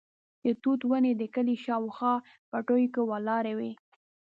[0.43, 2.13] د توت ونې د کلي شاوخوا
[2.49, 3.71] پټیو کې ولاړې وې.